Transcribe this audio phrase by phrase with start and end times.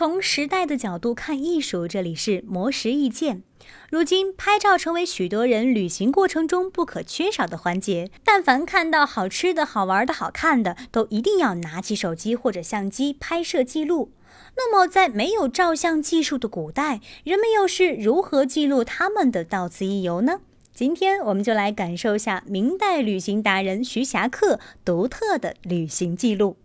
[0.00, 3.42] 从时代的角度看艺术，这里是魔石意见。
[3.90, 8.10] 如今，拍照成为许多人旅行过程中不可缺少的环节。
[8.24, 14.10] 但凡看到好吃的、好玩的、好看的，都一定要拿起手机或者相机拍摄记录。
[14.56, 20.40] 那么，在没有照相技术的古代，人们又是如何记录他们的到此一游呢？
[20.72, 26.56] 今天，我们就来感受一下明代旅行达人徐霞客独特的旅行记录。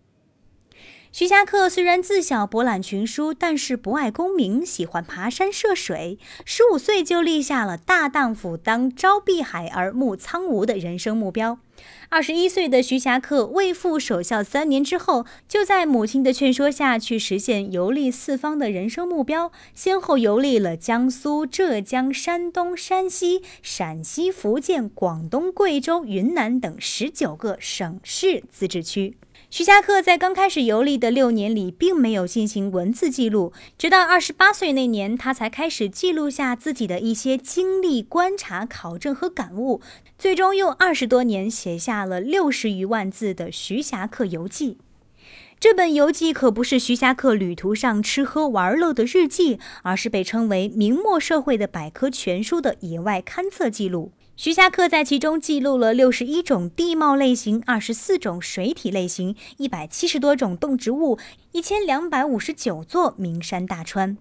[1.12, 6.18] 徐霞客虽然自小博览群书，但是不爱功名，喜欢爬山涉水。
[6.44, 11.58] 十五岁就立下了大荡妇当朝碧海而暮苍梧的人生目标。
[12.08, 29.16] 二十一岁的徐霞客为父守孝三年之后，就在母亲的劝说下去实现游历四方的人生目标，先后游历了江苏、浙江、山东、山西、陕西、福建、广东、贵州、云南等十九个省市自治区。
[29.48, 39.80] 徐霞客在刚开始游历的六年里，并没有进行文字记录，直到二十八岁那年，他才开始记录下自己的一些经历、观察、考证和感悟，
[40.18, 44.72] 最终用二十多年写下了六十余万字的《徐霞客游记》。
[45.58, 54.12] 这本游记可不是徐霞客旅途上吃喝玩乐的日记，而是被称为明末社会的百科全书的野外勘测记录。
[54.38, 61.18] 徐霞客在其中记录了六十一种地貌类型、二十四种水体类型、一百七十多种动植物、
[61.52, 64.18] 一千两百五十九座名山大川。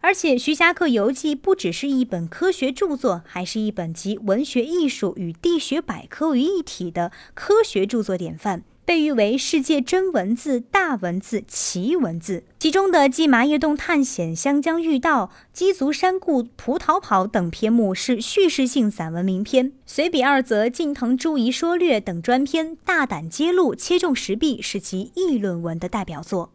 [0.00, 8.64] 而且，《徐霞客游记》不只是一本科学著作，还是一本集文学艺术与地学百科于一体的科学著作典范。
[8.84, 12.44] 被誉为世界真文字、大文字、奇文字。
[12.58, 26.52] 其中的《记麻叶洞探险》《湘江遇道》《鸡足山故》《葡萄跑》等篇目是叙事性散文名篇，《随笔二则》《近藤诸遗说略》等专篇大胆揭露、切中时弊，是其议论文的代表作。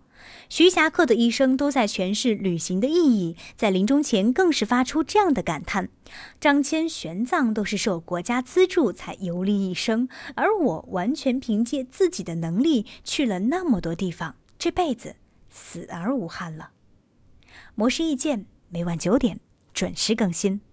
[0.49, 5.89] 徐霞客的一生都在诠释旅行的意义，在临终前更是发出这样的感叹
[6.39, 15.15] ：“张骞、玄奘都是受国家资助才游历一生，而我完全凭借自己的能力去了那么多地方，这辈子
[15.49, 16.71] 死而无憾了。”
[17.75, 19.39] 魔石意见每晚九点
[19.73, 20.61] 准时更新。